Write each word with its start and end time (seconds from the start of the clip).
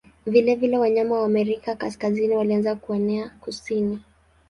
Vilevile 0.25 0.77
wanyama 0.77 1.15
wa 1.19 1.25
Amerika 1.25 1.75
Kaskazini 1.75 2.35
walianza 2.35 2.75
kuenea 2.75 3.29
kusini. 3.29 3.99